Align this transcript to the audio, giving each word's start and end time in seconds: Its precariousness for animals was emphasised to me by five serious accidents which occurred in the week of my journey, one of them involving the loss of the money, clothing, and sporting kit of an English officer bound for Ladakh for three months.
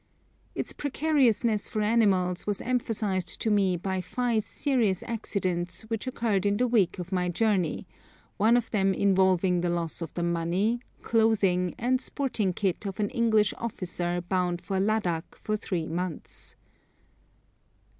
Its 0.55 0.73
precariousness 0.73 1.69
for 1.69 1.83
animals 1.83 2.47
was 2.47 2.59
emphasised 2.59 3.39
to 3.39 3.51
me 3.51 3.77
by 3.77 4.01
five 4.01 4.47
serious 4.47 5.03
accidents 5.03 5.83
which 5.91 6.07
occurred 6.07 6.43
in 6.43 6.57
the 6.57 6.65
week 6.65 6.97
of 6.97 7.11
my 7.11 7.29
journey, 7.29 7.85
one 8.37 8.57
of 8.57 8.71
them 8.71 8.95
involving 8.95 9.61
the 9.61 9.69
loss 9.69 10.01
of 10.01 10.11
the 10.15 10.23
money, 10.23 10.79
clothing, 11.03 11.75
and 11.77 12.01
sporting 12.01 12.51
kit 12.51 12.87
of 12.87 12.99
an 12.99 13.11
English 13.11 13.53
officer 13.59 14.23
bound 14.27 14.59
for 14.59 14.79
Ladakh 14.79 15.35
for 15.35 15.55
three 15.55 15.85
months. 15.85 16.55